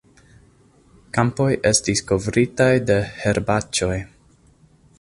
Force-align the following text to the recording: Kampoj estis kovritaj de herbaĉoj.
Kampoj 1.17 1.49
estis 1.71 2.01
kovritaj 2.11 2.71
de 2.91 2.95
herbaĉoj. 3.21 3.99